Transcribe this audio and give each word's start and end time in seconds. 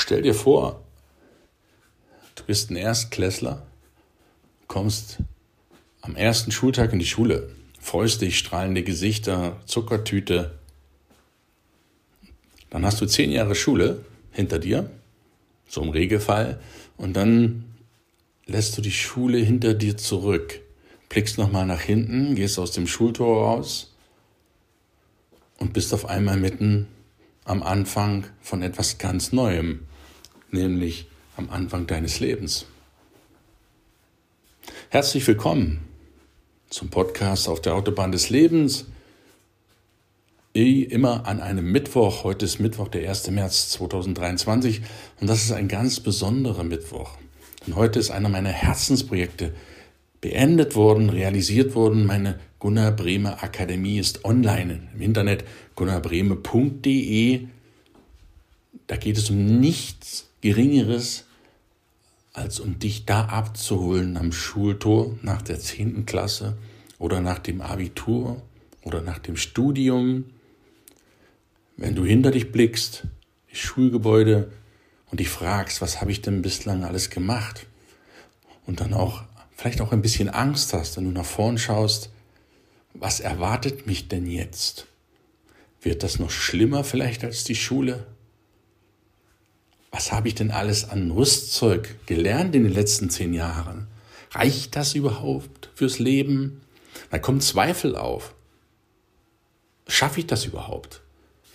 Stell 0.00 0.22
dir 0.22 0.32
vor, 0.32 0.80
du 2.36 2.44
bist 2.44 2.70
ein 2.70 2.76
Erstklässler, 2.76 3.66
kommst 4.68 5.18
am 6.02 6.14
ersten 6.14 6.52
Schultag 6.52 6.92
in 6.92 7.00
die 7.00 7.04
Schule, 7.04 7.50
freust 7.80 8.20
dich, 8.20 8.38
strahlende 8.38 8.84
Gesichter, 8.84 9.60
Zuckertüte. 9.66 10.56
Dann 12.70 12.86
hast 12.86 13.00
du 13.00 13.06
zehn 13.06 13.32
Jahre 13.32 13.56
Schule 13.56 14.04
hinter 14.30 14.60
dir, 14.60 14.88
so 15.68 15.82
im 15.82 15.90
Regelfall, 15.90 16.60
und 16.96 17.14
dann 17.14 17.64
lässt 18.46 18.78
du 18.78 18.82
die 18.82 18.92
Schule 18.92 19.38
hinter 19.38 19.74
dir 19.74 19.96
zurück, 19.96 20.60
blickst 21.08 21.38
nochmal 21.38 21.66
nach 21.66 21.80
hinten, 21.80 22.36
gehst 22.36 22.60
aus 22.60 22.70
dem 22.70 22.86
Schultor 22.86 23.42
raus 23.42 23.92
und 25.58 25.72
bist 25.72 25.92
auf 25.92 26.06
einmal 26.06 26.36
mitten 26.36 26.86
am 27.44 27.64
Anfang 27.64 28.26
von 28.40 28.62
etwas 28.62 28.98
ganz 28.98 29.32
Neuem, 29.32 29.87
nämlich 30.50 31.06
am 31.36 31.50
Anfang 31.50 31.86
deines 31.86 32.20
Lebens. 32.20 32.66
Herzlich 34.90 35.26
willkommen 35.26 35.80
zum 36.70 36.88
Podcast 36.90 37.48
auf 37.48 37.60
der 37.60 37.74
Autobahn 37.74 38.12
des 38.12 38.30
Lebens. 38.30 38.86
Immer 40.52 41.26
an 41.26 41.40
einem 41.40 41.70
Mittwoch. 41.70 42.24
Heute 42.24 42.44
ist 42.44 42.58
Mittwoch, 42.58 42.88
der 42.88 43.08
1. 43.08 43.30
März 43.30 43.70
2023 43.70 44.80
und 45.20 45.28
das 45.28 45.44
ist 45.44 45.52
ein 45.52 45.68
ganz 45.68 46.00
besonderer 46.00 46.64
Mittwoch. 46.64 47.16
Und 47.66 47.76
heute 47.76 47.98
ist 47.98 48.10
einer 48.10 48.28
meiner 48.28 48.50
Herzensprojekte 48.50 49.54
beendet 50.20 50.74
worden, 50.74 51.10
realisiert 51.10 51.74
worden. 51.74 52.06
Meine 52.06 52.40
Gunnar 52.58 52.92
Bremer 52.92 53.42
Akademie 53.42 53.98
ist 53.98 54.24
online 54.24 54.88
im 54.94 55.00
Internet 55.00 55.44
gunnarbreme.de. 55.74 57.46
Da 58.86 58.96
geht 58.96 59.18
es 59.18 59.30
um 59.30 59.60
nichts 59.60 60.27
Geringeres, 60.40 61.24
als 62.32 62.60
um 62.60 62.78
dich 62.78 63.04
da 63.06 63.24
abzuholen 63.24 64.16
am 64.16 64.30
Schultor 64.30 65.18
nach 65.22 65.42
der 65.42 65.58
10. 65.58 66.06
Klasse 66.06 66.56
oder 66.98 67.20
nach 67.20 67.40
dem 67.40 67.60
Abitur 67.60 68.40
oder 68.82 69.02
nach 69.02 69.18
dem 69.18 69.36
Studium. 69.36 70.24
Wenn 71.76 71.96
du 71.96 72.04
hinter 72.04 72.30
dich 72.30 72.52
blickst, 72.52 73.04
die 73.50 73.56
Schulgebäude 73.56 74.52
und 75.10 75.20
dich 75.20 75.28
fragst, 75.28 75.80
was 75.80 76.00
habe 76.00 76.12
ich 76.12 76.22
denn 76.22 76.42
bislang 76.42 76.84
alles 76.84 77.10
gemacht? 77.10 77.66
Und 78.66 78.80
dann 78.80 78.94
auch 78.94 79.24
vielleicht 79.56 79.80
auch 79.80 79.90
ein 79.90 80.02
bisschen 80.02 80.28
Angst 80.28 80.72
hast, 80.72 80.96
wenn 80.96 81.04
du 81.04 81.10
nach 81.10 81.24
vorn 81.24 81.58
schaust, 81.58 82.10
was 82.94 83.18
erwartet 83.18 83.86
mich 83.86 84.08
denn 84.08 84.26
jetzt? 84.26 84.86
Wird 85.82 86.02
das 86.02 86.18
noch 86.18 86.30
schlimmer 86.30 86.84
vielleicht 86.84 87.24
als 87.24 87.44
die 87.44 87.54
Schule? 87.56 88.06
Was 89.90 90.12
habe 90.12 90.28
ich 90.28 90.34
denn 90.34 90.50
alles 90.50 90.88
an 90.88 91.10
Rüstzeug 91.10 91.96
gelernt 92.06 92.54
in 92.54 92.64
den 92.64 92.72
letzten 92.72 93.10
zehn 93.10 93.32
Jahren? 93.32 93.86
Reicht 94.32 94.76
das 94.76 94.94
überhaupt 94.94 95.70
fürs 95.74 95.98
Leben? 95.98 96.60
Da 97.10 97.18
kommen 97.18 97.40
Zweifel 97.40 97.96
auf. 97.96 98.34
Schaffe 99.86 100.20
ich 100.20 100.26
das 100.26 100.44
überhaupt? 100.44 101.00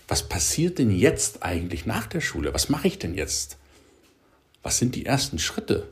Was 0.08 0.28
passiert 0.28 0.80
denn 0.80 0.92
jetzt 0.92 1.44
eigentlich 1.44 1.86
nach 1.86 2.08
der 2.08 2.22
Schule? 2.22 2.54
Was 2.54 2.70
mache 2.70 2.88
ich 2.88 3.00
denn 3.00 3.14
jetzt? 3.14 3.58
Was 4.64 4.78
sind 4.78 4.96
die 4.96 5.06
ersten 5.06 5.40
Schritte? 5.40 5.88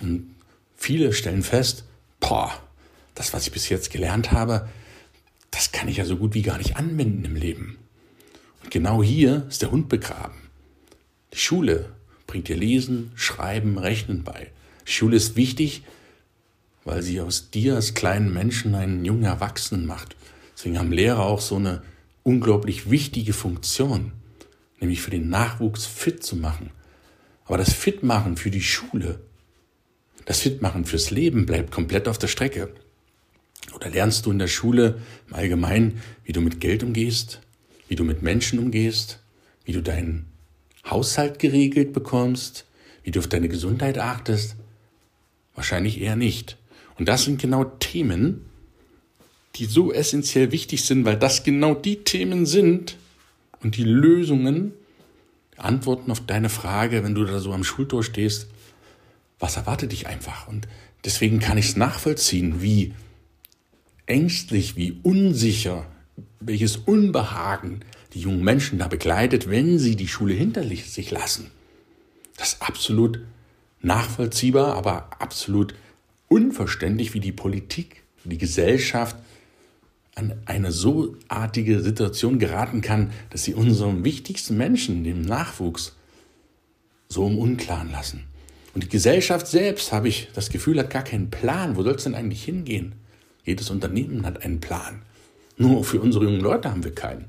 Und 0.00 0.34
viele 0.76 1.12
stellen 1.12 1.42
fest, 1.42 1.84
boah, 2.20 2.52
das, 3.14 3.32
was 3.32 3.46
ich 3.46 3.52
bis 3.52 3.68
jetzt 3.68 3.90
gelernt 3.90 4.32
habe, 4.32 4.68
das 5.50 5.72
kann 5.72 5.88
ich 5.88 5.96
ja 5.96 6.04
so 6.04 6.16
gut 6.16 6.34
wie 6.34 6.42
gar 6.42 6.58
nicht 6.58 6.76
anwenden 6.76 7.24
im 7.24 7.34
Leben. 7.34 7.78
Und 8.62 8.70
genau 8.70 9.02
hier 9.02 9.46
ist 9.48 9.62
der 9.62 9.72
Hund 9.72 9.88
begraben. 9.88 10.49
Die 11.32 11.38
Schule 11.38 11.90
bringt 12.26 12.48
dir 12.48 12.56
Lesen, 12.56 13.12
Schreiben, 13.14 13.78
Rechnen 13.78 14.24
bei. 14.24 14.50
Die 14.86 14.92
Schule 14.92 15.16
ist 15.16 15.36
wichtig, 15.36 15.82
weil 16.84 17.02
sie 17.02 17.20
aus 17.20 17.50
dir 17.50 17.76
als 17.76 17.94
kleinen 17.94 18.32
Menschen 18.32 18.74
einen 18.74 19.04
jungen 19.04 19.24
Erwachsenen 19.24 19.86
macht. 19.86 20.16
Deswegen 20.56 20.78
haben 20.78 20.92
Lehrer 20.92 21.24
auch 21.24 21.40
so 21.40 21.56
eine 21.56 21.82
unglaublich 22.22 22.90
wichtige 22.90 23.32
Funktion, 23.32 24.12
nämlich 24.80 25.00
für 25.02 25.10
den 25.10 25.28
Nachwuchs 25.28 25.86
fit 25.86 26.22
zu 26.22 26.36
machen. 26.36 26.70
Aber 27.44 27.58
das 27.58 27.72
Fitmachen 27.72 28.36
für 28.36 28.50
die 28.50 28.62
Schule, 28.62 29.20
das 30.24 30.40
Fitmachen 30.40 30.84
fürs 30.84 31.10
Leben 31.10 31.46
bleibt 31.46 31.70
komplett 31.70 32.08
auf 32.08 32.18
der 32.18 32.28
Strecke. 32.28 32.72
Oder 33.74 33.90
lernst 33.90 34.26
du 34.26 34.30
in 34.30 34.38
der 34.38 34.48
Schule 34.48 35.00
im 35.28 35.34
Allgemeinen, 35.34 36.00
wie 36.24 36.32
du 36.32 36.40
mit 36.40 36.60
Geld 36.60 36.82
umgehst, 36.82 37.40
wie 37.88 37.96
du 37.96 38.04
mit 38.04 38.22
Menschen 38.22 38.58
umgehst, 38.58 39.20
wie 39.64 39.72
du 39.72 39.82
deinen 39.82 40.29
Haushalt 40.88 41.38
geregelt 41.38 41.92
bekommst, 41.92 42.66
wie 43.02 43.10
du 43.10 43.20
auf 43.20 43.28
deine 43.28 43.48
Gesundheit 43.48 43.98
achtest? 43.98 44.56
Wahrscheinlich 45.54 46.00
eher 46.00 46.16
nicht. 46.16 46.56
Und 46.98 47.08
das 47.08 47.24
sind 47.24 47.40
genau 47.40 47.64
Themen, 47.64 48.46
die 49.56 49.64
so 49.64 49.92
essentiell 49.92 50.52
wichtig 50.52 50.84
sind, 50.84 51.04
weil 51.04 51.16
das 51.16 51.42
genau 51.42 51.74
die 51.74 52.04
Themen 52.04 52.46
sind 52.46 52.96
und 53.62 53.76
die 53.76 53.84
Lösungen, 53.84 54.72
Antworten 55.56 56.10
auf 56.10 56.24
deine 56.24 56.48
Frage, 56.48 57.04
wenn 57.04 57.14
du 57.14 57.24
da 57.24 57.38
so 57.38 57.52
am 57.52 57.64
Schultor 57.64 58.02
stehst, 58.02 58.48
was 59.38 59.56
erwartet 59.56 59.92
dich 59.92 60.06
einfach? 60.06 60.48
Und 60.48 60.68
deswegen 61.04 61.38
kann 61.38 61.58
ich 61.58 61.66
es 61.66 61.76
nachvollziehen, 61.76 62.62
wie 62.62 62.94
ängstlich, 64.06 64.76
wie 64.76 64.98
unsicher, 65.02 65.86
welches 66.40 66.76
Unbehagen 66.76 67.80
die 68.14 68.20
jungen 68.20 68.42
Menschen 68.42 68.78
da 68.78 68.88
begleitet, 68.88 69.48
wenn 69.48 69.78
sie 69.78 69.96
die 69.96 70.08
Schule 70.08 70.34
hinter 70.34 70.64
sich 70.64 71.10
lassen. 71.10 71.50
Das 72.36 72.54
ist 72.54 72.62
absolut 72.62 73.20
nachvollziehbar, 73.82 74.74
aber 74.74 75.10
absolut 75.20 75.74
unverständlich, 76.28 77.14
wie 77.14 77.20
die 77.20 77.32
Politik, 77.32 78.02
die 78.24 78.38
Gesellschaft 78.38 79.16
an 80.14 80.34
eine 80.44 80.72
so 80.72 81.16
artige 81.28 81.80
Situation 81.80 82.38
geraten 82.38 82.80
kann, 82.80 83.12
dass 83.30 83.44
sie 83.44 83.54
unseren 83.54 84.04
wichtigsten 84.04 84.56
Menschen, 84.56 85.04
dem 85.04 85.22
Nachwuchs, 85.22 85.94
so 87.08 87.26
im 87.26 87.38
Unklaren 87.38 87.90
lassen. 87.90 88.24
Und 88.74 88.84
die 88.84 88.88
Gesellschaft 88.88 89.46
selbst, 89.46 89.92
habe 89.92 90.08
ich 90.08 90.28
das 90.34 90.50
Gefühl, 90.50 90.78
hat 90.78 90.90
gar 90.90 91.02
keinen 91.02 91.30
Plan. 91.30 91.76
Wo 91.76 91.82
soll 91.82 91.94
es 91.94 92.04
denn 92.04 92.14
eigentlich 92.14 92.44
hingehen? 92.44 92.92
Jedes 93.44 93.70
Unternehmen 93.70 94.24
hat 94.24 94.44
einen 94.44 94.60
Plan. 94.60 95.02
Nur 95.56 95.84
für 95.84 96.00
unsere 96.00 96.24
jungen 96.24 96.40
Leute 96.40 96.70
haben 96.70 96.84
wir 96.84 96.94
keinen. 96.94 97.26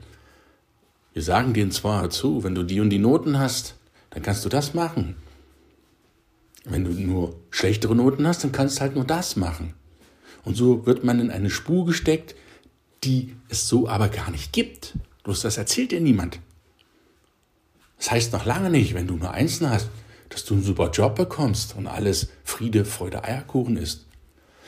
Wir 1.13 1.21
sagen 1.21 1.53
denen 1.53 1.71
zwar 1.71 2.09
zu, 2.09 2.43
wenn 2.43 2.55
du 2.55 2.63
die 2.63 2.79
und 2.79 2.89
die 2.89 2.99
Noten 2.99 3.37
hast, 3.37 3.75
dann 4.11 4.23
kannst 4.23 4.45
du 4.45 4.49
das 4.49 4.73
machen. 4.73 5.15
Wenn 6.63 6.83
du 6.83 6.91
nur 6.91 7.35
schlechtere 7.49 7.95
Noten 7.95 8.27
hast, 8.27 8.43
dann 8.43 8.51
kannst 8.51 8.77
du 8.77 8.81
halt 8.81 8.95
nur 8.95 9.05
das 9.05 9.35
machen. 9.35 9.73
Und 10.43 10.55
so 10.55 10.85
wird 10.85 11.03
man 11.03 11.19
in 11.19 11.31
eine 11.31 11.49
Spur 11.49 11.85
gesteckt, 11.85 12.35
die 13.03 13.35
es 13.49 13.67
so 13.67 13.87
aber 13.87 14.09
gar 14.09 14.31
nicht 14.31 14.53
gibt. 14.53 14.93
Bloß 15.23 15.41
das 15.41 15.57
erzählt 15.57 15.91
dir 15.91 16.01
niemand. 16.01 16.39
Das 17.97 18.11
heißt 18.11 18.33
noch 18.33 18.45
lange 18.45 18.69
nicht, 18.69 18.93
wenn 18.93 19.07
du 19.07 19.17
nur 19.17 19.31
Einsen 19.31 19.69
hast, 19.69 19.89
dass 20.29 20.45
du 20.45 20.53
einen 20.53 20.63
super 20.63 20.89
Job 20.91 21.15
bekommst 21.15 21.75
und 21.75 21.87
alles 21.87 22.29
Friede, 22.43 22.85
Freude, 22.85 23.23
Eierkuchen 23.23 23.77
ist. 23.77 24.05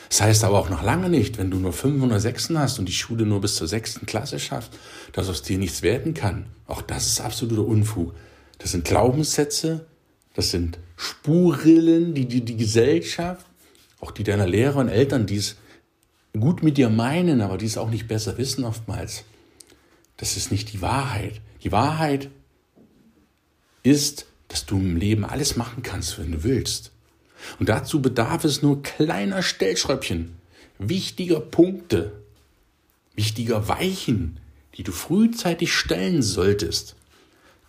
Das 0.10 0.22
heißt 0.22 0.44
aber 0.44 0.60
auch 0.60 0.70
noch 0.70 0.84
lange 0.84 1.10
nicht, 1.10 1.38
wenn 1.38 1.52
du 1.52 1.58
nur 1.58 1.74
500 1.74 2.22
Sechsen 2.22 2.58
hast 2.60 2.80
und 2.80 2.88
die 2.88 2.94
Schule 2.94 3.26
nur 3.26 3.42
bis 3.42 3.56
zur 3.56 3.68
sechsten 3.68 4.06
Klasse 4.06 4.40
schafft, 4.40 4.78
dass 5.12 5.30
aus 5.30 5.42
dir 5.42 5.58
nichts 5.58 5.82
werden 5.82 6.14
kann. 6.14 6.48
Auch 6.68 6.82
das 6.82 7.08
ist 7.08 7.22
absoluter 7.22 7.66
Unfug. 7.66 8.14
Das 8.60 8.72
sind 8.72 8.86
Glaubenssätze, 8.86 9.86
das 10.34 10.52
sind 10.52 10.80
Spurrillen, 10.96 12.14
die 12.14 12.28
die, 12.28 12.42
die 12.46 12.58
Gesellschaft, 12.58 13.46
auch 14.00 14.12
die 14.12 14.24
deiner 14.24 14.48
Lehrer 14.48 14.78
und 14.78 14.90
Eltern, 14.90 15.26
die 15.26 15.38
es 15.38 15.56
gut 16.40 16.64
mit 16.64 16.78
dir 16.78 16.90
meinen, 16.90 17.42
aber 17.42 17.58
die 17.58 17.66
es 17.66 17.78
auch 17.78 17.90
nicht 17.90 18.08
besser 18.08 18.38
wissen 18.38 18.64
oftmals. 18.64 19.24
Das 20.18 20.38
ist 20.38 20.52
nicht 20.52 20.74
die 20.74 20.82
Wahrheit. 20.82 21.42
Die 21.64 21.72
Wahrheit 21.72 22.30
ist, 23.84 24.26
dass 24.48 24.66
du 24.66 24.78
im 24.78 24.98
Leben 24.98 25.26
alles 25.26 25.56
machen 25.56 25.84
kannst, 25.84 26.18
wenn 26.20 26.32
du 26.32 26.44
willst. 26.44 26.93
Und 27.60 27.70
dazu 27.70 28.02
bedarf 28.02 28.44
es 28.44 28.62
nur 28.62 28.84
kleiner 28.84 29.44
Stellschräubchen, 29.44 30.36
wichtiger 30.80 31.40
Punkte, 31.40 32.14
wichtiger 33.16 33.68
Weichen, 33.68 34.40
die 34.76 34.84
du 34.84 34.92
frühzeitig 34.92 35.74
stellen 35.74 36.22
solltest, 36.22 36.96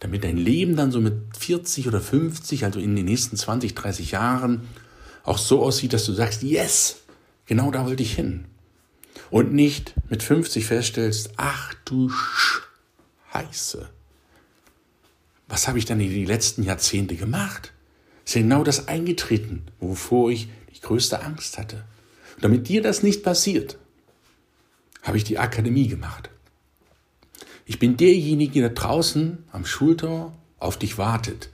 damit 0.01 0.25
dein 0.25 0.37
Leben 0.37 0.77
dann 0.77 0.93
so 0.93 1.01
mit 1.01 1.15
40 1.39 1.89
oder 1.89 2.01
50, 2.01 2.65
also 2.65 2.81
in 2.81 2.97
den 2.97 3.05
nächsten 3.05 3.37
20, 3.37 3.75
30 3.75 4.13
Jahren, 4.13 4.69
auch 5.23 5.39
so 5.39 5.63
aussieht, 5.63 5.93
dass 5.93 6.07
du 6.07 6.13
sagst, 6.13 6.43
yes, 6.43 6.97
genau 7.47 7.71
da 7.71 7.87
wollte 7.87 8.03
ich 8.03 8.15
hin. 8.15 8.47
Und 9.31 9.53
nicht 9.53 9.95
mit 10.09 10.23
50 10.23 10.67
feststellst, 10.67 11.33
ach 11.37 11.75
du 11.85 12.11
Scheiße, 13.33 13.89
was 15.49 15.69
habe 15.69 15.79
ich 15.79 15.85
dann 15.85 16.01
in 16.01 16.11
den 16.11 16.27
letzten 16.27 16.63
Jahrzehnte 16.63 17.17
gemacht? 17.17 17.74
Ist 18.25 18.35
genau 18.35 18.65
das 18.65 18.89
eingetreten, 18.89 19.63
wovor 19.81 20.31
ich 20.31 20.49
die 20.75 20.81
größte 20.81 21.23
Angst 21.23 21.59
hatte. 21.59 21.85
Und 22.37 22.45
damit 22.45 22.69
dir 22.69 22.83
das 22.83 23.03
nicht 23.03 23.23
passiert, 23.23 23.79
habe 25.03 25.17
ich 25.17 25.25
die 25.25 25.39
Akademie 25.39 25.89
gemacht. 25.89 26.31
Ich 27.67 27.79
bin 27.79 27.97
derjenige 27.97 28.63
da 28.63 28.69
draußen 28.69 29.45
am 29.53 29.65
Schultor 29.65 30.35
auf 30.59 30.79
dich 30.79 30.99
wartet. 30.99 31.51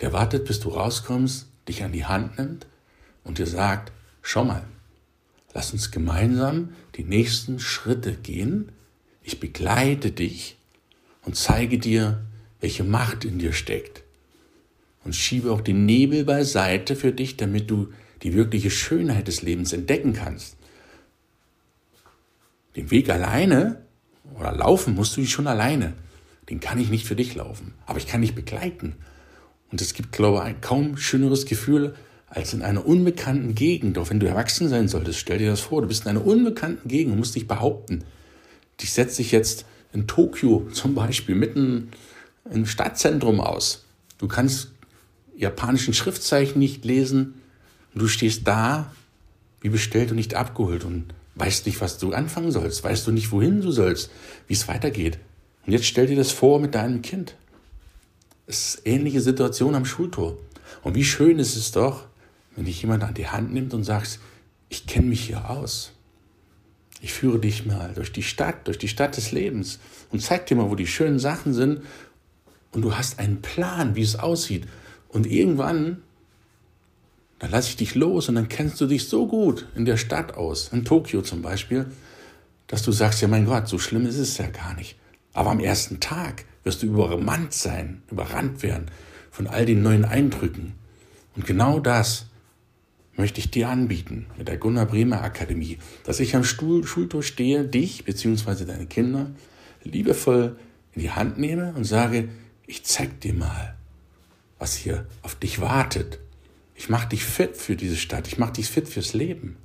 Der 0.00 0.12
wartet, 0.12 0.44
bis 0.46 0.60
du 0.60 0.70
rauskommst, 0.70 1.46
dich 1.68 1.82
an 1.82 1.92
die 1.92 2.06
Hand 2.06 2.38
nimmt 2.38 2.66
und 3.24 3.38
dir 3.38 3.46
sagt, 3.46 3.92
schau 4.22 4.44
mal, 4.44 4.64
lass 5.54 5.72
uns 5.72 5.90
gemeinsam 5.90 6.74
die 6.96 7.04
nächsten 7.04 7.58
Schritte 7.58 8.14
gehen. 8.14 8.72
Ich 9.22 9.40
begleite 9.40 10.10
dich 10.10 10.56
und 11.24 11.36
zeige 11.36 11.78
dir, 11.78 12.24
welche 12.60 12.84
Macht 12.84 13.24
in 13.24 13.38
dir 13.38 13.52
steckt. 13.52 14.02
Und 15.08 15.14
schiebe 15.14 15.50
auch 15.50 15.62
den 15.62 15.86
Nebel 15.86 16.22
beiseite 16.24 16.94
für 16.94 17.12
dich, 17.12 17.38
damit 17.38 17.70
du 17.70 17.88
die 18.22 18.34
wirkliche 18.34 18.70
Schönheit 18.70 19.26
des 19.26 19.40
Lebens 19.40 19.72
entdecken 19.72 20.12
kannst. 20.12 20.58
Den 22.76 22.90
Weg 22.90 23.08
alleine 23.08 23.80
oder 24.38 24.52
laufen 24.52 24.94
musst 24.94 25.16
du 25.16 25.24
schon 25.24 25.46
alleine. 25.46 25.94
Den 26.50 26.60
kann 26.60 26.78
ich 26.78 26.90
nicht 26.90 27.06
für 27.06 27.16
dich 27.16 27.34
laufen, 27.34 27.72
aber 27.86 27.96
ich 27.96 28.06
kann 28.06 28.20
dich 28.20 28.34
begleiten. 28.34 28.96
Und 29.72 29.80
es 29.80 29.94
gibt, 29.94 30.12
glaube 30.12 30.40
ich, 30.40 30.44
ein 30.44 30.60
kaum 30.60 30.98
schöneres 30.98 31.46
Gefühl, 31.46 31.94
als 32.28 32.52
in 32.52 32.60
einer 32.60 32.84
unbekannten 32.84 33.54
Gegend, 33.54 33.96
auch 33.96 34.10
wenn 34.10 34.20
du 34.20 34.28
erwachsen 34.28 34.68
sein 34.68 34.88
solltest, 34.88 35.20
stell 35.20 35.38
dir 35.38 35.48
das 35.48 35.60
vor, 35.60 35.80
du 35.80 35.88
bist 35.88 36.02
in 36.02 36.10
einer 36.10 36.26
unbekannten 36.26 36.86
Gegend 36.86 37.14
und 37.14 37.18
musst 37.20 37.34
dich 37.34 37.48
behaupten. 37.48 38.04
Ich 38.78 38.92
setze 38.92 39.22
dich 39.22 39.32
jetzt 39.32 39.64
in 39.94 40.06
Tokio 40.06 40.68
zum 40.70 40.94
Beispiel 40.94 41.34
mitten 41.34 41.92
im 42.52 42.66
Stadtzentrum 42.66 43.40
aus. 43.40 43.86
Du 44.18 44.28
kannst 44.28 44.72
japanischen 45.38 45.94
Schriftzeichen 45.94 46.58
nicht 46.58 46.84
lesen 46.84 47.40
und 47.94 48.02
du 48.02 48.08
stehst 48.08 48.46
da 48.46 48.92
wie 49.60 49.70
bestellt 49.70 50.10
und 50.10 50.16
nicht 50.16 50.34
abgeholt 50.34 50.84
und 50.84 51.14
weißt 51.36 51.66
nicht, 51.66 51.80
was 51.80 51.98
du 51.98 52.12
anfangen 52.12 52.52
sollst, 52.52 52.82
weißt 52.84 53.06
du 53.06 53.12
nicht, 53.12 53.32
wohin 53.32 53.60
du 53.60 53.70
sollst, 53.70 54.10
wie 54.46 54.54
es 54.54 54.68
weitergeht. 54.68 55.18
Und 55.66 55.72
jetzt 55.72 55.86
stell 55.86 56.06
dir 56.06 56.16
das 56.16 56.32
vor 56.32 56.60
mit 56.60 56.74
deinem 56.74 57.02
Kind. 57.02 57.36
Es 58.46 58.74
ist 58.74 58.86
eine 58.86 58.96
ähnliche 58.96 59.20
Situation 59.20 59.74
am 59.74 59.84
Schultor. 59.84 60.36
Und 60.82 60.94
wie 60.94 61.04
schön 61.04 61.38
ist 61.38 61.56
es 61.56 61.70
doch, 61.72 62.06
wenn 62.56 62.64
dich 62.64 62.82
jemand 62.82 63.04
an 63.04 63.14
die 63.14 63.28
Hand 63.28 63.52
nimmt 63.52 63.74
und 63.74 63.84
sagst, 63.84 64.20
ich 64.68 64.86
kenne 64.86 65.06
mich 65.06 65.20
hier 65.20 65.50
aus. 65.50 65.92
Ich 67.00 67.12
führe 67.12 67.38
dich 67.38 67.64
mal 67.64 67.92
durch 67.94 68.12
die 68.12 68.22
Stadt, 68.22 68.66
durch 68.66 68.78
die 68.78 68.88
Stadt 68.88 69.16
des 69.16 69.30
Lebens 69.30 69.78
und 70.10 70.20
zeig 70.20 70.46
dir 70.46 70.56
mal, 70.56 70.68
wo 70.68 70.74
die 70.74 70.86
schönen 70.86 71.20
Sachen 71.20 71.54
sind. 71.54 71.82
Und 72.72 72.82
du 72.82 72.96
hast 72.96 73.18
einen 73.18 73.40
Plan, 73.40 73.94
wie 73.94 74.02
es 74.02 74.16
aussieht. 74.16 74.66
Und 75.08 75.26
irgendwann, 75.26 76.02
dann 77.38 77.50
lasse 77.50 77.70
ich 77.70 77.76
dich 77.76 77.94
los 77.94 78.28
und 78.28 78.34
dann 78.34 78.48
kennst 78.48 78.80
du 78.80 78.86
dich 78.86 79.08
so 79.08 79.26
gut 79.26 79.66
in 79.74 79.84
der 79.84 79.96
Stadt 79.96 80.34
aus, 80.34 80.70
in 80.72 80.84
Tokio 80.84 81.22
zum 81.22 81.42
Beispiel, 81.42 81.86
dass 82.66 82.82
du 82.82 82.92
sagst, 82.92 83.22
ja 83.22 83.28
mein 83.28 83.46
Gott, 83.46 83.68
so 83.68 83.78
schlimm 83.78 84.06
ist 84.06 84.18
es 84.18 84.38
ja 84.38 84.48
gar 84.48 84.74
nicht. 84.74 84.96
Aber 85.32 85.50
am 85.50 85.60
ersten 85.60 86.00
Tag 86.00 86.44
wirst 86.64 86.82
du 86.82 86.86
übermannt 86.86 87.52
sein, 87.52 88.02
überrannt 88.10 88.62
werden 88.62 88.86
von 89.30 89.46
all 89.46 89.64
den 89.64 89.82
neuen 89.82 90.04
Eindrücken. 90.04 90.74
Und 91.36 91.46
genau 91.46 91.80
das 91.80 92.26
möchte 93.16 93.40
ich 93.40 93.50
dir 93.50 93.68
anbieten 93.68 94.26
mit 94.36 94.48
der 94.48 94.58
Gunnar 94.58 94.86
Bremer 94.86 95.22
Akademie, 95.22 95.78
dass 96.04 96.20
ich 96.20 96.36
am 96.36 96.44
Stuhl, 96.44 96.84
Schultor 96.86 97.22
stehe, 97.22 97.64
dich 97.64 98.04
bzw. 98.04 98.64
deine 98.64 98.86
Kinder 98.86 99.30
liebevoll 99.84 100.56
in 100.92 101.02
die 101.02 101.10
Hand 101.10 101.38
nehme 101.38 101.72
und 101.74 101.84
sage, 101.84 102.28
ich 102.66 102.84
zeig 102.84 103.20
dir 103.20 103.32
mal, 103.32 103.77
was 104.58 104.74
hier 104.76 105.06
auf 105.22 105.34
dich 105.34 105.60
wartet. 105.60 106.18
Ich 106.74 106.88
mache 106.88 107.08
dich 107.08 107.24
fit 107.24 107.56
für 107.56 107.76
diese 107.76 107.96
Stadt, 107.96 108.28
ich 108.28 108.38
mache 108.38 108.54
dich 108.54 108.68
fit 108.68 108.88
fürs 108.88 109.14
Leben. 109.14 109.56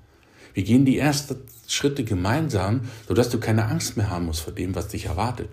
Wir 0.54 0.63
gehen 0.63 0.86
die 0.86 0.98
ersten 0.98 1.38
Schritte 1.68 2.04
gemeinsam, 2.04 2.81
sodass 3.07 3.30
du 3.30 3.40
keine 3.40 3.66
Angst 3.66 3.98
mehr 3.98 4.10
haben 4.10 4.25
musst 4.25 4.42
vor 4.42 4.54
dem, 4.54 4.75
was 4.75 4.90
dich 4.90 5.06
erwartet. 5.06 5.50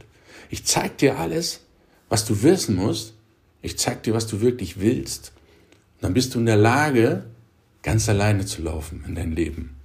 Ich 0.50 0.64
zeig 0.64 0.98
dir 0.98 1.18
alles, 1.18 1.60
was 2.08 2.24
du 2.24 2.42
wissen 2.42 2.76
musst. 2.76 3.14
Ich 3.62 3.78
zeig 3.78 4.02
dir, 4.02 4.14
was 4.14 4.26
du 4.26 4.40
wirklich 4.40 4.80
willst. 4.80 5.32
Und 5.96 6.04
dann 6.04 6.14
bist 6.14 6.34
du 6.34 6.38
in 6.38 6.46
der 6.46 6.56
Lage, 6.56 7.24
ganz 7.82 8.08
alleine 8.08 8.44
zu 8.44 8.62
laufen 8.62 9.04
in 9.06 9.14
dein 9.14 9.32
Leben 9.32 9.76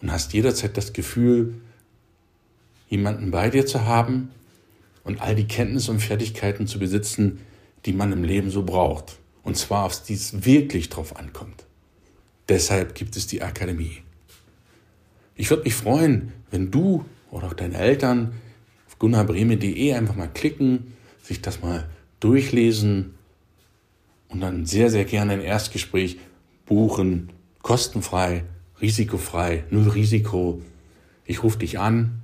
und 0.00 0.12
hast 0.12 0.32
jederzeit 0.32 0.76
das 0.76 0.92
Gefühl, 0.92 1.54
jemanden 2.88 3.30
bei 3.30 3.50
dir 3.50 3.66
zu 3.66 3.84
haben 3.84 4.30
und 5.04 5.20
all 5.20 5.34
die 5.34 5.46
Kenntnisse 5.46 5.90
und 5.90 6.00
Fertigkeiten 6.00 6.66
zu 6.66 6.78
besitzen, 6.78 7.40
die 7.84 7.92
man 7.92 8.12
im 8.12 8.24
Leben 8.24 8.50
so 8.50 8.62
braucht. 8.62 9.18
Und 9.42 9.56
zwar, 9.56 9.84
auf 9.84 10.02
die 10.02 10.14
es 10.14 10.44
wirklich 10.44 10.88
drauf 10.88 11.16
ankommt. 11.16 11.64
Deshalb 12.48 12.94
gibt 12.94 13.16
es 13.16 13.26
die 13.26 13.42
Akademie. 13.42 14.02
Ich 15.36 15.50
würde 15.50 15.64
mich 15.64 15.74
freuen, 15.74 16.32
wenn 16.50 16.70
du 16.70 17.04
oder 17.30 17.48
auch 17.48 17.54
deine 17.54 17.76
Eltern 17.76 18.32
auf 18.86 18.98
gunnarbreme.de 18.98 19.92
einfach 19.94 20.16
mal 20.16 20.28
klicken, 20.28 20.94
sich 21.22 21.42
das 21.42 21.62
mal 21.62 21.88
durchlesen 22.20 23.14
und 24.28 24.40
dann 24.40 24.66
sehr, 24.66 24.90
sehr 24.90 25.04
gerne 25.04 25.34
ein 25.34 25.40
Erstgespräch 25.40 26.18
buchen, 26.66 27.30
kostenfrei, 27.62 28.44
risikofrei, 28.80 29.64
null 29.70 29.88
Risiko. 29.88 30.62
Ich 31.24 31.42
rufe 31.42 31.58
dich 31.58 31.78
an 31.78 32.22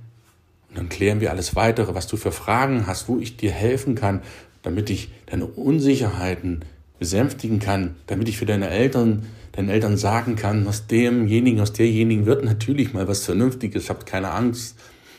und 0.69 0.77
dann 0.77 0.89
klären 0.89 1.21
wir 1.21 1.31
alles 1.31 1.55
weitere, 1.55 1.93
was 1.93 2.07
du 2.07 2.17
für 2.17 2.31
Fragen 2.31 2.87
hast, 2.87 3.07
wo 3.07 3.19
ich 3.19 3.37
dir 3.37 3.51
helfen 3.51 3.95
kann, 3.95 4.21
damit 4.65 4.89
ich 4.89 5.09
deine 5.27 5.45
Unsicherheiten 5.45 6.65
besänftigen 6.97 7.59
kann, 7.59 7.95
damit 8.07 8.27
ich 8.27 8.37
für 8.37 8.47
deine 8.47 8.69
Eltern, 8.69 9.27
deinen 9.51 9.69
Eltern 9.69 9.95
sagen 9.95 10.35
kann, 10.35 10.67
aus 10.67 10.87
demjenigen, 10.87 11.61
aus 11.61 11.71
derjenigen 11.71 12.25
wird 12.25 12.43
natürlich 12.43 12.91
mal 12.91 13.07
was 13.07 13.23
Vernünftiges, 13.23 13.89
habt 13.89 14.07
keine 14.07 14.31
Angst. 14.31 14.75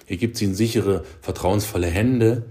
Ihr 0.08 0.16
gebt 0.16 0.36
sie 0.36 0.46
in 0.46 0.54
sichere, 0.54 1.04
vertrauensvolle 1.20 1.86
Hände, 1.86 2.44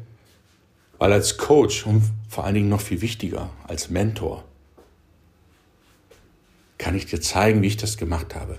weil 0.98 1.12
als 1.12 1.38
Coach 1.38 1.86
und 1.86 2.04
vor 2.30 2.46
allen 2.46 2.56
Dingen 2.56 2.70
noch 2.70 2.82
viel 2.82 3.02
wichtiger, 3.02 3.50
als 3.68 3.90
Mentor 3.90 4.46
kann 6.78 6.96
ich 6.96 7.06
dir 7.06 7.20
zeigen, 7.20 7.62
wie 7.62 7.68
ich 7.68 7.78
das 7.78 7.98
gemacht 7.98 8.36
habe. 8.36 8.58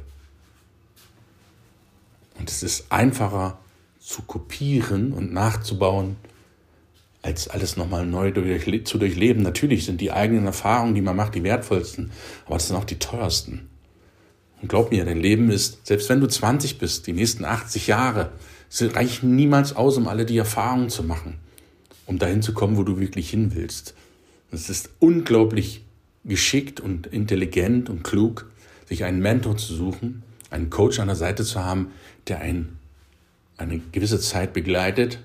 Und 2.38 2.50
es 2.50 2.62
ist 2.62 2.92
einfacher 2.92 3.58
zu 3.98 4.22
kopieren 4.22 5.12
und 5.12 5.32
nachzubauen, 5.32 6.16
als 7.26 7.49
alles 7.49 7.76
nochmal 7.76 8.06
neu 8.06 8.31
zu 8.31 8.99
durchleben. 8.99 9.43
Natürlich 9.43 9.84
sind 9.84 10.00
die 10.00 10.12
eigenen 10.12 10.46
Erfahrungen, 10.46 10.94
die 10.94 11.02
man 11.02 11.17
macht, 11.17 11.34
die 11.34 11.43
wertvollsten, 11.43 12.12
aber 12.46 12.55
das 12.55 12.69
sind 12.69 12.76
auch 12.76 12.84
die 12.84 13.00
teuersten. 13.00 13.69
Und 14.62 14.69
glaub 14.69 14.93
mir, 14.93 15.05
dein 15.05 15.20
Leben 15.20 15.50
ist, 15.50 15.87
selbst 15.87 16.08
wenn 16.08 16.20
du 16.20 16.28
20 16.28 16.78
bist, 16.78 17.06
die 17.08 17.12
nächsten 17.12 17.44
80 17.44 17.88
Jahre, 17.88 18.31
sie 18.69 18.87
reichen 18.87 19.34
niemals 19.34 19.75
aus, 19.75 19.96
um 19.96 20.06
alle 20.06 20.25
die 20.25 20.38
Erfahrungen 20.38 20.88
zu 20.88 21.02
machen, 21.02 21.34
um 22.06 22.19
dahin 22.19 22.43
zu 22.43 22.55
kommen, 22.55 22.76
wo 22.76 22.84
du 22.84 23.00
wirklich 23.00 23.28
hin 23.28 23.55
willst. 23.55 23.94
Es 24.52 24.71
ist 24.71 24.90
unglaublich 25.00 25.85
geschickt 26.25 26.78
und 26.78 27.09
intelligent 27.09 27.90
und 27.90 28.04
klug, 28.04 28.49
sich 28.88 29.02
einen 29.02 29.18
Mentor 29.18 29.56
zu 29.56 29.75
suchen, 29.75 30.23
einen 30.50 30.71
Coach 30.71 31.00
an 31.00 31.09
der 31.09 31.16
Seite 31.16 31.45
zu 31.45 31.64
haben, 31.64 31.90
der 32.28 32.40
einen 32.40 32.78
eine 33.56 33.80
gewisse 33.90 34.21
Zeit 34.21 34.52
begleitet 34.52 35.18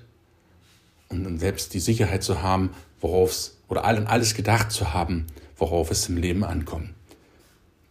und 1.12 1.38
selbst 1.38 1.74
die 1.74 1.80
Sicherheit 1.80 2.22
zu 2.22 2.42
haben, 2.42 2.70
worauf 3.00 3.30
es 3.30 3.58
oder 3.68 3.84
alles 3.84 4.34
gedacht 4.34 4.70
zu 4.70 4.92
haben, 4.92 5.26
worauf 5.56 5.90
es 5.90 6.08
im 6.08 6.16
Leben 6.16 6.44
ankommt. 6.44 6.90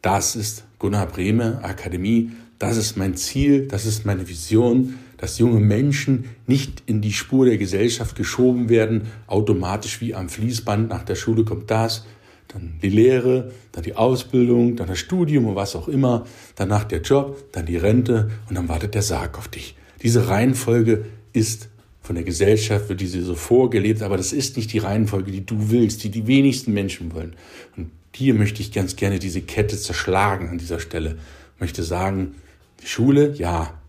Das 0.01 0.36
ist 0.36 0.63
Gunnar 0.80 1.08
Brehme 1.08 1.63
Akademie, 1.63 2.32
das 2.60 2.78
ist 2.78 2.98
mein 2.98 3.16
Ziel, 3.16 3.68
das 3.68 3.86
ist 3.86 4.06
meine 4.06 4.28
Vision, 4.28 4.96
dass 5.18 5.38
junge 5.38 5.60
Menschen 5.60 6.25
nicht 6.48 6.84
in 6.86 7.01
die 7.01 7.13
Spur 7.13 7.46
der 7.46 7.58
Gesellschaft 7.58 8.16
geschoben 8.16 8.70
werden, 8.70 9.08
automatisch 9.28 10.01
wie 10.01 10.16
am 10.16 10.30
Fließband, 10.30 10.90
nach 10.90 11.04
der 11.04 11.16
Schule 11.16 11.44
kommt 11.44 11.70
das, 11.70 12.06
dann 12.48 12.80
die 12.82 12.90
Lehre, 12.90 13.51
dann 13.72 13.84
die 13.84 13.96
Ausbildung, 13.96 14.75
dann 14.75 14.88
das 14.88 15.00
Studium 15.00 15.46
und 15.46 15.56
was 15.56 15.75
auch 15.75 15.88
immer, 15.88 16.25
danach 16.56 16.84
der 16.84 17.01
Job, 17.01 17.51
dann 17.51 17.66
die 17.66 17.78
Rente 17.78 18.32
und 18.50 18.56
dann 18.56 18.68
wartet 18.68 18.96
der 18.96 19.04
Sarg 19.04 19.38
auf 19.38 19.48
dich. 19.48 19.75
Diese 20.01 20.28
Reihenfolge 20.28 21.06
ist 21.34 21.70
von 22.01 22.15
der 22.15 22.24
Gesellschaft, 22.24 22.89
wird 22.89 23.01
diese 23.01 23.22
so 23.24 23.36
vorgelebt, 23.36 24.01
aber 24.01 24.17
das 24.17 24.34
ist 24.34 24.58
nicht 24.58 24.74
die 24.74 24.79
Reihenfolge, 24.79 25.31
die 25.31 25.46
du 25.46 25.70
willst, 25.70 26.03
die 26.03 26.10
die 26.10 26.27
wenigsten 26.27 26.74
Menschen 26.74 27.13
wollen. 27.13 27.36
Und 27.77 27.91
hier 28.13 28.34
möchte 28.34 28.62
ich 28.62 28.72
ganz 28.72 28.96
gerne 28.96 29.20
diese 29.20 29.41
Kette 29.41 29.77
zerschlagen 29.77 30.50
an 30.50 30.58
dieser 30.58 30.79
Stelle. 30.79 31.17
Ich 31.55 31.62
möchte 31.62 31.84
sagen, 31.84 32.36
die 32.81 32.88
Schule, 32.88 33.34
ja, 33.36 33.79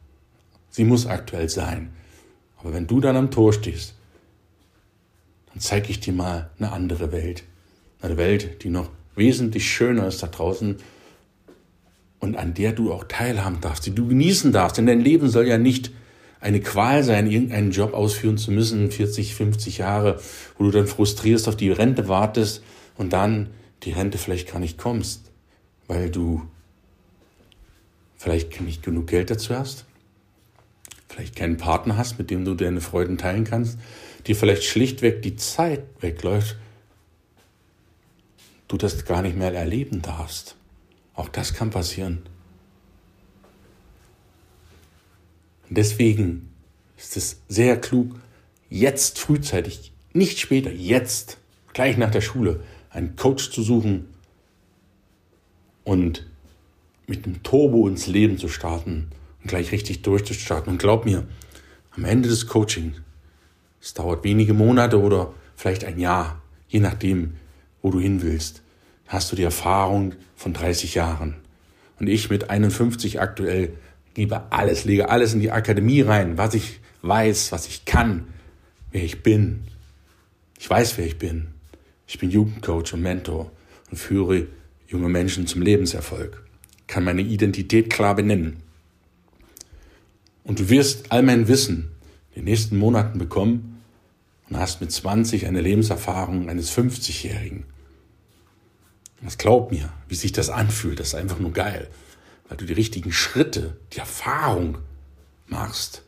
sie 0.71 0.85
muss 0.85 1.07
aktuell 1.07 1.49
sein. 1.49 1.91
Aber 2.59 2.73
wenn 2.73 2.87
du 2.87 3.01
dann 3.01 3.17
am 3.17 3.31
Tor 3.31 3.53
stehst, 3.53 3.95
dann 5.53 5.61
zeige 5.61 5.91
ich 5.91 6.01
dir 6.01 6.13
mal 6.13 6.51
eine 6.59 6.73
andere 6.73 7.13
Welt 7.13 7.45
eine 8.03 8.17
Welt, 8.17 8.63
die 8.65 8.69
noch 8.69 8.91
wesentlich 9.15 9.71
schöner 9.71 10.07
ist 10.09 10.23
da 10.23 10.27
draußen 10.27 10.77
und 12.19 12.37
an 12.37 12.55
der 12.55 12.73
du 12.73 12.93
auch 12.93 13.05
teilhaben 13.05 13.61
darfst, 13.61 13.87
die 13.87 13.95
du 13.95 14.09
genießen 14.09 14.53
darfst. 14.53 14.79
Denn 14.79 14.87
dein 14.87 15.01
Leben 15.01 15.29
soll 15.29 15.47
ja 15.47 15.59
nicht 15.59 15.93
eine 16.43 16.61
Qual 16.61 17.03
sein, 17.05 17.31
irgendeinen 17.31 17.71
Job 17.71 17.95
ausführen 17.95 18.37
zu 18.37 18.51
müssen, 18.51 18.91
40, 18.91 19.35
50 19.35 19.79
Jahre, 19.79 20.21
wo 20.59 20.65
du 20.65 20.71
dann 20.71 20.87
frustrierst, 20.87 21.49
auf 21.49 21.57
die 21.57 21.71
Rente 21.71 22.09
wartest 22.09 22.63
und 22.97 23.13
dann 23.13 23.49
die 23.85 23.93
Rente 23.93 24.19
vielleicht 24.19 24.53
gar 24.53 24.59
nicht 24.59 24.77
kommst, 24.77 25.31
weil 25.87 26.11
du 26.11 26.43
vielleicht 28.17 28.61
nicht 28.61 28.83
genug 28.83 29.07
Geld 29.07 29.31
dazu 29.31 29.55
hast, 29.55 29.87
vielleicht 31.09 31.37
keinen 31.37 31.57
Partner 31.57 31.97
hast, 31.97 32.19
mit 32.19 32.31
dem 32.31 32.45
du 32.45 32.55
deine 32.55 32.81
Freuden 32.81 33.19
teilen 33.19 33.45
kannst, 33.45 33.79
dir 34.27 34.37
vielleicht 34.37 34.65
schlichtweg 34.65 35.23
die 35.23 35.37
Zeit 35.37 35.85
wegläuft 36.01 36.57
du 38.73 38.79
das 38.79 39.05
gar 39.05 39.21
nicht 39.21 39.37
mehr 39.37 39.53
erleben 39.53 40.01
darfst. 40.01 40.57
Auch 41.15 41.29
das 41.29 41.53
kann 41.53 41.69
passieren. 41.69 42.23
Und 45.69 45.79
deswegen 45.79 46.51
ist 46.97 47.17
es 47.17 47.41
sehr 47.49 47.81
klug, 47.81 48.15
jetzt 48.69 49.19
frühzeitig, 49.19 49.93
nicht 50.13 50.39
später, 50.39 50.71
jetzt, 50.71 51.39
gleich 51.73 51.97
nach 51.97 52.11
der 52.11 52.21
Schule, 52.21 52.61
einen 52.91 53.17
Coach 53.17 53.51
zu 53.51 53.63
suchen 53.63 54.07
und 55.85 56.27
mit 57.07 57.27
dem 57.27 57.43
Turbo 57.43 57.89
ins 57.89 58.07
Leben 58.07 58.39
zu 58.39 58.49
starten 58.49 59.09
und 59.43 59.49
gleich 59.49 59.73
richtig 59.73 60.03
durchzustarten. 60.03 60.73
Und 60.73 60.79
glaub 60.79 61.05
mir, 61.05 61.27
am 61.91 62.05
Ende 62.05 62.29
des 62.29 62.47
Coachings, 62.47 63.01
es 63.81 63.95
dauert 63.95 64.25
wenige 64.25 64.55
Monate 64.55 65.01
oder 65.01 65.35
vielleicht 65.57 65.85
ein 65.85 65.99
Jahr, 65.99 66.41
je 66.69 66.81
nachdem, 66.81 67.35
wo 67.83 67.91
du 67.91 68.01
hin 68.01 68.23
willst, 68.23 68.63
hast 69.07 69.33
du 69.33 69.37
die 69.37 69.43
Erfahrung 69.43 70.15
von 70.37 70.53
30 70.53 70.95
Jahren. 70.95 71.37
Und 71.99 72.09
ich 72.09 72.31
mit 72.31 72.49
51 72.49 73.21
aktuell 73.21 73.75
gebe 74.15 74.53
alles, 74.53 74.85
lege 74.85 75.09
alles 75.09 75.35
in 75.35 75.41
die 75.41 75.51
Akademie 75.51 76.03
rein, 76.03 76.39
was 76.39 76.55
ich 76.55 76.81
weiß, 77.03 77.53
was 77.53 77.67
ich 77.67 77.85
kann, 77.85 78.27
wer 78.91 79.03
ich 79.03 79.23
bin. 79.23 79.65
Ich 80.59 80.69
weiß, 80.69 80.99
wer 80.99 81.07
ich 81.07 81.19
bin. 81.19 81.49
Ich 82.07 82.19
bin 82.19 82.31
Jugendcoach 82.31 82.93
und 82.93 83.03
Mentor 83.03 83.51
und 83.91 83.97
führe 83.97 84.47
junge 84.87 85.09
Menschen 85.09 85.47
zum 85.47 85.63
Lebenserfolg. 85.63 86.45
Kann 86.87 87.05
meine 87.05 87.23
Identität 87.23 87.91
klar 87.91 88.15
benennen. 88.15 88.59
Und 90.45 90.61
du 90.61 90.69
wirst 90.69 91.11
all 91.11 91.23
mein 91.23 91.49
Wissen 91.49 91.93
in 92.35 92.43
den 92.43 92.45
nächsten 92.45 92.77
Monaten 92.77 93.19
bekommen 93.19 93.83
und 94.49 94.59
hast 94.59 94.81
mit 94.81 94.93
20 94.93 95.47
eine 95.47 95.61
Lebenserfahrung 95.61 96.49
eines 96.51 96.71
50-Jährigen. 96.77 97.65
Das 99.23 99.39
glaub 99.39 99.71
mir, 99.71 99.93
wie 100.09 100.17
sich 100.17 100.33
das 100.33 100.51
anfühlt, 100.51 100.99
das 100.99 101.09
ist 101.09 101.15
einfach 101.15 101.39
nur 101.39 101.53
geil 101.53 101.89
weil 102.53 102.59
du 102.59 102.67
die 102.67 102.75
richtigen 102.75 103.13
Schritte, 103.13 103.79
die 103.95 103.99
Erfahrung 104.01 104.77
machst, 105.47 106.03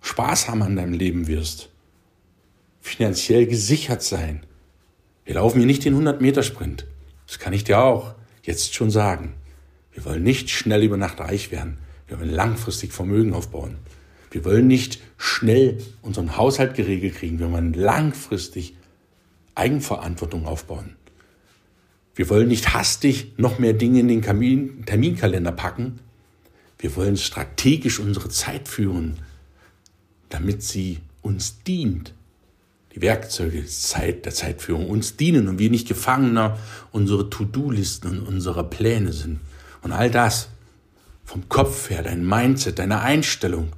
Spaß 0.00 0.48
haben 0.48 0.60
an 0.60 0.74
deinem 0.74 0.92
Leben 0.92 1.28
wirst, 1.28 1.70
finanziell 2.80 3.46
gesichert 3.46 4.02
sein. 4.02 4.44
Wir 5.24 5.36
laufen 5.36 5.58
hier 5.58 5.68
nicht 5.68 5.84
den 5.84 5.94
100-Meter-Sprint. 5.94 6.84
Das 7.28 7.38
kann 7.38 7.52
ich 7.52 7.62
dir 7.62 7.78
auch 7.78 8.16
jetzt 8.42 8.74
schon 8.74 8.90
sagen. 8.90 9.34
Wir 9.92 10.04
wollen 10.04 10.24
nicht 10.24 10.50
schnell 10.50 10.82
über 10.82 10.96
Nacht 10.96 11.20
reich 11.20 11.52
werden. 11.52 11.78
Wir 12.08 12.18
wollen 12.18 12.34
langfristig 12.34 12.92
Vermögen 12.92 13.32
aufbauen. 13.32 13.76
Wir 14.32 14.44
wollen 14.44 14.66
nicht 14.66 14.98
schnell 15.16 15.78
unseren 16.02 16.36
Haushalt 16.36 16.74
geregelt 16.74 17.14
kriegen. 17.14 17.38
Wir 17.38 17.52
wollen 17.52 17.72
langfristig 17.72 18.74
Eigenverantwortung 19.54 20.46
aufbauen. 20.46 20.96
Wir 22.20 22.28
wollen 22.28 22.48
nicht 22.48 22.74
hastig 22.74 23.32
noch 23.38 23.58
mehr 23.58 23.72
Dinge 23.72 24.00
in 24.00 24.08
den 24.08 24.20
Kamin 24.20 24.84
Terminkalender 24.84 25.52
packen. 25.52 26.00
Wir 26.78 26.94
wollen 26.94 27.16
strategisch 27.16 27.98
unsere 27.98 28.28
Zeit 28.28 28.68
führen, 28.68 29.20
damit 30.28 30.62
sie 30.62 30.98
uns 31.22 31.62
dient. 31.62 32.12
Die 32.94 33.00
Werkzeuge 33.00 33.64
Zeit, 33.64 34.26
der 34.26 34.34
Zeitführung 34.34 34.90
uns 34.90 35.16
dienen 35.16 35.48
und 35.48 35.58
wir 35.58 35.70
nicht 35.70 35.88
Gefangener 35.88 36.58
unserer 36.92 37.30
To-Do-Listen 37.30 38.10
und 38.10 38.28
unserer 38.28 38.64
Pläne 38.64 39.14
sind. 39.14 39.40
Und 39.80 39.92
all 39.92 40.10
das 40.10 40.50
vom 41.24 41.48
Kopf 41.48 41.88
her, 41.88 42.02
dein 42.02 42.22
Mindset, 42.22 42.80
deine 42.80 43.00
Einstellung, 43.00 43.70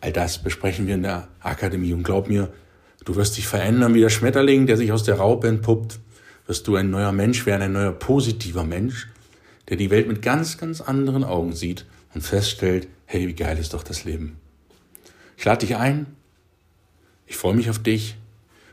all 0.00 0.12
das 0.12 0.42
besprechen 0.42 0.86
wir 0.86 0.94
in 0.94 1.02
der 1.02 1.28
Akademie. 1.40 1.92
Und 1.92 2.04
glaub 2.04 2.30
mir, 2.30 2.50
du 3.04 3.14
wirst 3.14 3.36
dich 3.36 3.46
verändern 3.46 3.92
wie 3.92 4.00
der 4.00 4.08
Schmetterling, 4.08 4.66
der 4.66 4.78
sich 4.78 4.90
aus 4.90 5.02
der 5.02 5.16
Raupe 5.16 5.48
entpuppt 5.48 6.00
wirst 6.48 6.66
du 6.66 6.74
ein 6.74 6.90
neuer 6.90 7.12
Mensch 7.12 7.46
werden, 7.46 7.62
ein 7.62 7.72
neuer 7.72 7.92
positiver 7.92 8.64
Mensch, 8.64 9.06
der 9.68 9.76
die 9.76 9.90
Welt 9.90 10.08
mit 10.08 10.22
ganz, 10.22 10.58
ganz 10.58 10.80
anderen 10.80 11.22
Augen 11.22 11.52
sieht 11.52 11.84
und 12.14 12.22
feststellt, 12.22 12.88
hey, 13.04 13.28
wie 13.28 13.34
geil 13.34 13.58
ist 13.58 13.74
doch 13.74 13.84
das 13.84 14.04
Leben. 14.04 14.38
Ich 15.36 15.44
lade 15.44 15.64
dich 15.64 15.76
ein. 15.76 16.06
Ich 17.26 17.36
freue 17.36 17.54
mich 17.54 17.70
auf 17.70 17.78
dich. 17.78 18.16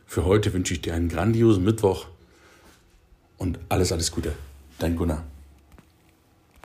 Für 0.07 0.23
heute 0.25 0.53
wünsche 0.53 0.73
ich 0.73 0.81
dir 0.81 0.95
einen 0.95 1.09
grandiosen 1.09 1.63
Mittwoch 1.63 2.07
und 3.37 3.59
alles, 3.67 3.91
alles 3.91 4.11
Gute. 4.11 4.31
Dein 4.79 4.95
Gunnar. 4.95 5.25